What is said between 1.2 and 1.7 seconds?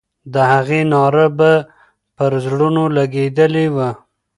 به